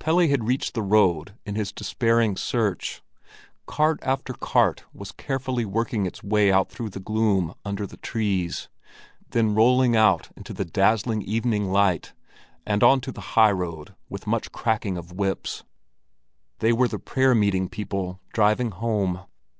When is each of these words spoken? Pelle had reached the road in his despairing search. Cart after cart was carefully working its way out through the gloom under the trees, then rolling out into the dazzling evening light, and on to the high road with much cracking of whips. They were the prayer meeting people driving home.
Pelle 0.00 0.26
had 0.26 0.48
reached 0.48 0.74
the 0.74 0.82
road 0.82 1.34
in 1.46 1.54
his 1.54 1.70
despairing 1.70 2.36
search. 2.36 3.00
Cart 3.68 4.00
after 4.02 4.32
cart 4.32 4.82
was 4.92 5.12
carefully 5.12 5.64
working 5.64 6.04
its 6.04 6.20
way 6.20 6.50
out 6.50 6.68
through 6.68 6.90
the 6.90 6.98
gloom 6.98 7.54
under 7.64 7.86
the 7.86 7.96
trees, 7.96 8.68
then 9.30 9.54
rolling 9.54 9.94
out 9.94 10.30
into 10.36 10.52
the 10.52 10.64
dazzling 10.64 11.22
evening 11.22 11.70
light, 11.70 12.12
and 12.66 12.82
on 12.82 13.00
to 13.02 13.12
the 13.12 13.20
high 13.38 13.52
road 13.52 13.94
with 14.08 14.26
much 14.26 14.50
cracking 14.50 14.96
of 14.98 15.12
whips. 15.12 15.62
They 16.58 16.72
were 16.72 16.88
the 16.88 16.98
prayer 16.98 17.32
meeting 17.36 17.68
people 17.68 18.18
driving 18.32 18.72
home. 18.72 19.26